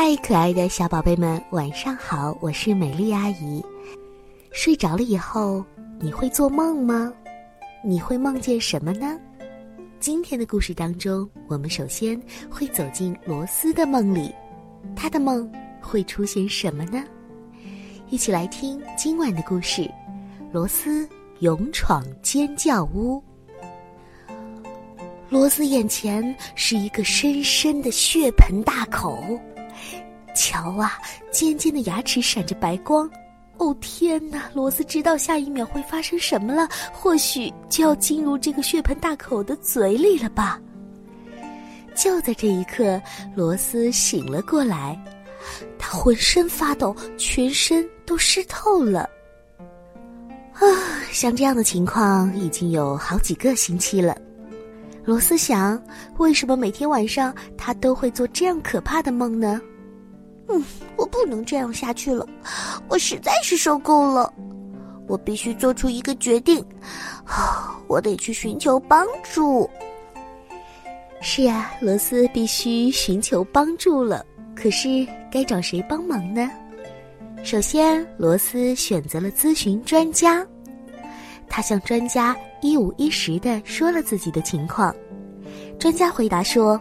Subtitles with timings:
[0.00, 2.32] 嗨，可爱的小宝贝们，晚上好！
[2.40, 3.60] 我是美丽阿姨。
[4.52, 5.64] 睡着了以后，
[5.98, 7.12] 你会做梦吗？
[7.84, 9.18] 你会梦见什么呢？
[9.98, 12.16] 今天的故事当中，我们首先
[12.48, 14.32] 会走进罗斯的梦里，
[14.94, 15.50] 他的梦
[15.82, 17.02] 会出现什么呢？
[18.08, 19.90] 一起来听今晚的故事：
[20.52, 21.08] 罗斯
[21.40, 23.20] 勇闯尖叫屋。
[25.28, 26.22] 罗斯眼前
[26.54, 29.18] 是一个深深的血盆大口。
[30.38, 30.96] 瞧啊，
[31.32, 33.10] 尖尖的牙齿闪着白光，
[33.56, 34.48] 哦天哪！
[34.54, 40.60] 罗斯知道下一秒会发生什么了，或许就要进入这个血盆大口的嘴里了吧。
[41.92, 43.02] 就在这一刻，
[43.34, 44.96] 罗斯醒了过来，
[45.76, 49.10] 他浑身发抖，全身都湿透了。
[50.52, 50.62] 啊，
[51.10, 54.16] 像这样的情况已经有好几个星期了。
[55.04, 55.82] 罗斯想，
[56.18, 59.60] 为什么每天晚上他都会做这样可怕的梦呢？
[60.48, 60.64] 嗯，
[60.96, 62.26] 我不能这样下去了，
[62.88, 64.32] 我实在是受够了，
[65.06, 66.64] 我必须做出一个决定，
[67.86, 69.68] 我得去寻求帮助。
[71.20, 74.24] 是呀，罗斯必须寻求帮助了。
[74.54, 76.50] 可是该找谁帮忙呢？
[77.44, 80.44] 首先，罗斯选择了咨询专家，
[81.48, 84.94] 他向专家一五一十的说了自己的情况。
[85.78, 86.80] 专家回答说：“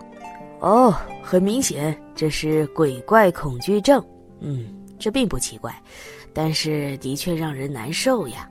[0.59, 0.95] 哦，
[1.27, 4.03] 很明显。”这是鬼怪恐惧症，
[4.39, 4.65] 嗯，
[4.97, 5.75] 这并不奇怪，
[6.33, 8.49] 但是的确让人难受呀。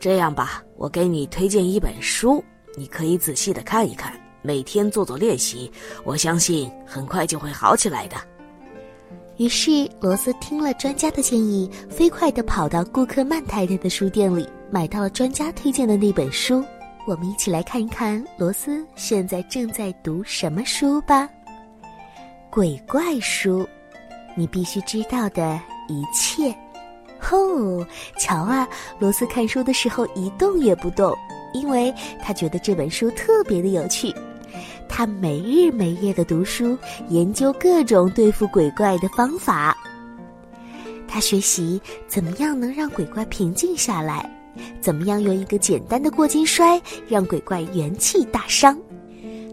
[0.00, 2.44] 这样吧，我给你推荐一本书，
[2.76, 4.12] 你可以仔细的看一看，
[4.42, 5.70] 每天做做练习，
[6.04, 8.16] 我相信很快就会好起来的。
[9.38, 16.62] 于是罗斯听了专家的建议，飞快的跑到顾客曼太太的书店里，买到了专家推荐的那本书。
[17.06, 21.28] 我们一起来看一看罗斯现在正在读什么书吧。
[22.50, 23.68] 鬼怪书，
[24.34, 26.54] 你必须知道的一切。
[27.30, 27.86] 哦，
[28.18, 28.66] 瞧啊，
[28.98, 31.14] 罗斯看书的时候一动也不动，
[31.52, 31.92] 因为
[32.22, 34.14] 他觉得这本书特别的有趣。
[34.88, 36.76] 他没日没夜的读书，
[37.10, 39.76] 研究各种对付鬼怪的方法。
[41.06, 44.28] 他学习怎么样能让鬼怪平静下来，
[44.80, 48.78] 怎么样用一个简单的过肩摔让鬼怪元气大伤。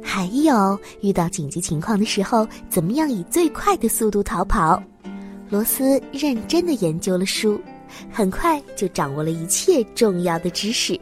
[0.07, 4.81] 还有遇到紧急情况的时候，怎么样以最快的速度逃跑？
[5.49, 7.59] 罗斯认真的研究了书，
[8.11, 10.97] 很快就掌握了一切重要的知识。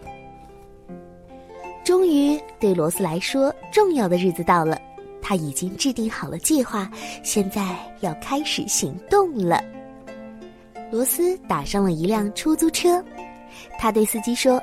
[1.84, 4.80] 终于，对罗斯来说，重要的日子到了，
[5.22, 6.90] 他已经制定好了计划，
[7.24, 9.62] 现在要开始行动了。
[10.92, 13.04] 罗斯打上了一辆出租车，
[13.78, 14.62] 他对司机说。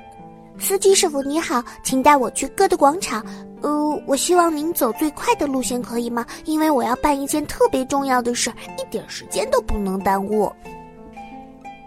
[0.61, 3.25] 司机师傅你好，请带我去歌德广场。
[3.63, 6.25] 呃，我希望您走最快的路线，可以吗？
[6.45, 10.53] 因为我要办一件特别重要的事儿，一点时间都不能耽误。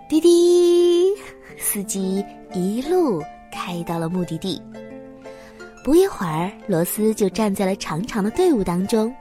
[0.10, 1.08] 滴滴，
[1.58, 4.62] 司机一路开到了目的地。
[5.84, 9.14] 不一会儿，罗斯就站在了长长的队伍当中，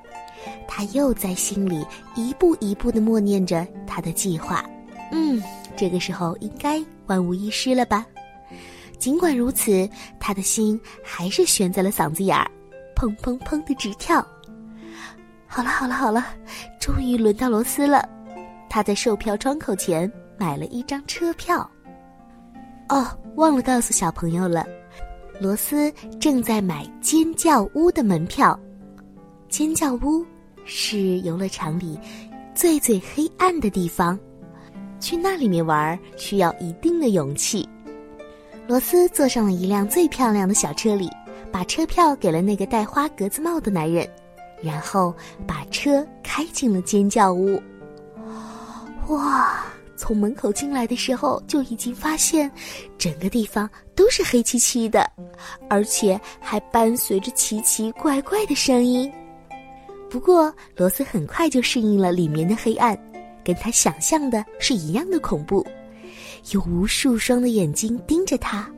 [0.67, 4.65] 他又在心里一步一步的默念着他的计划。
[5.13, 5.43] 嗯，
[5.77, 8.07] 这个时候应该万无一失了吧。
[9.03, 9.89] 尽管如此，
[10.21, 12.49] 他的心还是悬在了嗓子眼儿，
[12.95, 14.25] 砰砰砰的直跳。
[15.45, 16.25] 好了好了好了，
[16.79, 18.09] 终于轮到罗斯了。
[18.71, 20.09] 他在售票窗口前
[20.39, 21.69] 买了一张车票。
[22.91, 23.05] 哦，
[23.35, 24.65] 忘了告诉小朋友了，
[25.41, 28.57] 罗斯正在买尖叫屋的门票。
[29.49, 30.25] 尖叫屋
[30.65, 31.99] 是游乐场里
[32.55, 34.17] 最最黑暗的地方，
[35.01, 37.69] 去那里面玩需要一定的勇气。
[38.73, 41.11] 罗斯坐上了一辆最漂亮的小车里，
[41.53, 44.09] 把车票给了那个戴花格子帽的男人，
[44.63, 45.15] 然后
[45.47, 47.61] 把车开进了尖叫屋。
[49.09, 49.63] 哇！
[49.95, 52.51] 从门口进来的时候就已经发现，
[52.97, 55.07] 整个地方都是黑漆漆的，
[55.69, 59.13] 而且还伴随着奇奇怪怪的声音。
[60.09, 62.99] 不过罗斯很快就适应了里面的黑暗，
[63.45, 65.63] 跟他想象的是一样的恐怖。
[66.51, 68.69] 有无数双的眼睛盯着他，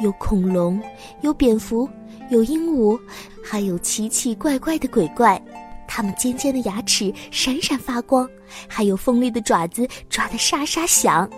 [0.00, 0.80] 有恐龙，
[1.22, 1.88] 有蝙蝠，
[2.30, 2.98] 有鹦鹉，
[3.42, 5.40] 还有奇奇怪怪的鬼怪。
[5.86, 8.28] 它们尖尖的牙齿闪闪发光，
[8.66, 11.28] 还有锋利的爪子抓得沙沙响。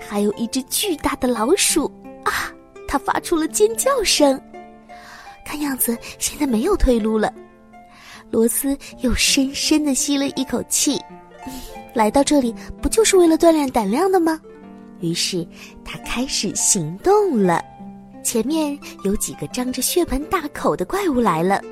[0.00, 1.86] 还有一只巨大的老鼠
[2.24, 2.52] 啊！
[2.86, 4.38] 它发出了尖叫声。
[5.44, 7.32] 看样子现在没有退路了。
[8.30, 11.00] 罗斯又深深的吸了一口气。
[11.94, 14.40] 来到这里不就是为了锻炼胆量的吗？
[15.00, 15.46] 于是，
[15.84, 17.64] 他开始行动了。
[18.22, 21.62] 前面有几个张着血盆大口的怪物来了，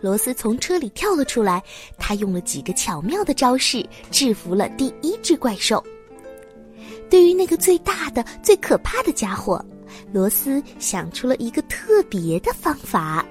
[0.00, 1.62] 罗斯从车里跳了出来，
[1.98, 5.82] 他用了几个巧妙的招式制服了第一只怪兽。
[7.10, 9.64] 对于那个最大的、最可怕的家伙，
[10.12, 13.24] 罗斯想出了一个特别的方法。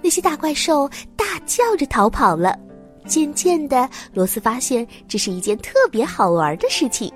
[0.00, 2.58] 那些大怪兽大叫着逃跑了。
[3.08, 7.12] 渐渐的，罗斯发现这是一件特别好玩的事情。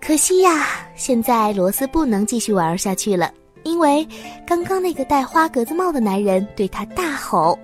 [0.00, 3.32] 可惜呀，现在罗斯不能继续玩下去了，
[3.64, 4.06] 因为
[4.46, 7.58] 刚刚那个戴花格子帽的男人对他大吼：“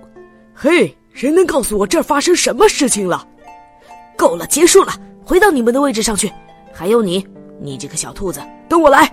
[0.53, 3.27] 嘿，谁能告诉我这儿发生什么事情了？
[4.17, 4.93] 够了，结束了，
[5.23, 6.31] 回到你们的位置上去。
[6.73, 7.25] 还有你，
[7.59, 9.11] 你这个小兔子，跟我来。”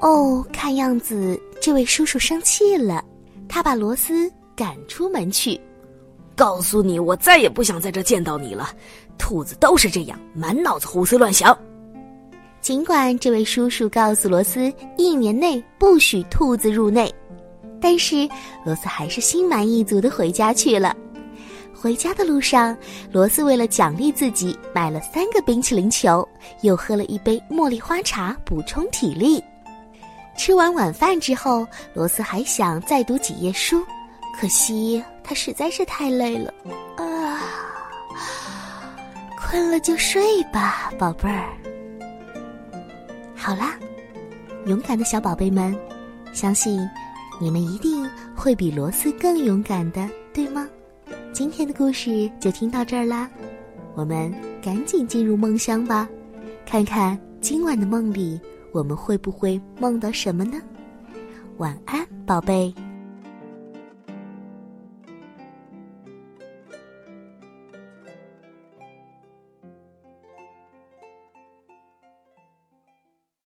[0.00, 3.02] 哦，看样子这位叔叔生气了，
[3.48, 5.58] 他把罗斯赶出门去。
[6.36, 8.70] 告诉你，我再也不想在这见到你了。
[9.16, 11.56] 兔子都是这样，满脑子胡思乱想。
[12.60, 17.12] 尽管这位叔叔告诉罗斯，一年内不许兔子入内，
[17.80, 18.28] 但是
[18.64, 20.94] 罗斯还是心满意足的回家去了。
[21.72, 22.76] 回家的路上，
[23.12, 26.26] 罗斯为了奖励自己，买了三个冰淇淋球，
[26.62, 29.42] 又喝了一杯茉莉花茶，补充体力。
[30.36, 33.82] 吃完晚饭之后，罗斯还想再读几页书，
[34.38, 35.02] 可惜。
[35.28, 36.54] 他实在是太累了，
[36.98, 37.42] 啊，
[39.36, 41.48] 困了就睡吧，宝贝儿。
[43.34, 43.76] 好啦，
[44.66, 45.76] 勇敢的小宝贝们，
[46.32, 46.88] 相信
[47.40, 50.68] 你们一定会比罗斯更勇敢的，对吗？
[51.32, 53.28] 今天的故事就听到这儿啦，
[53.96, 54.32] 我们
[54.62, 56.08] 赶紧进入梦乡吧，
[56.64, 58.40] 看看今晚的梦里
[58.70, 60.60] 我们会不会梦到什么呢？
[61.56, 62.72] 晚安，宝贝。